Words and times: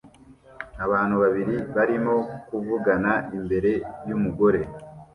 Abantu 0.85 1.15
babiri 1.23 1.55
barimo 1.75 2.15
kuvugana 2.47 3.11
imbere 3.37 3.71
yumugore 4.07 4.61